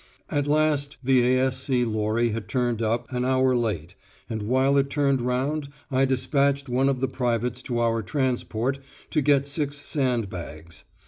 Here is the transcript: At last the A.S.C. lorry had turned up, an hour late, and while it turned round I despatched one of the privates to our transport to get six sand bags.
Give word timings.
At 0.31 0.47
last 0.47 0.97
the 1.03 1.21
A.S.C. 1.21 1.85
lorry 1.85 2.29
had 2.29 2.47
turned 2.49 2.81
up, 2.81 3.05
an 3.13 3.23
hour 3.23 3.55
late, 3.55 3.93
and 4.31 4.41
while 4.41 4.75
it 4.77 4.89
turned 4.89 5.21
round 5.21 5.69
I 5.91 6.05
despatched 6.05 6.67
one 6.67 6.89
of 6.89 7.01
the 7.01 7.07
privates 7.07 7.61
to 7.61 7.77
our 7.79 8.01
transport 8.01 8.79
to 9.11 9.21
get 9.21 9.45
six 9.45 9.87
sand 9.87 10.27
bags. 10.27 10.85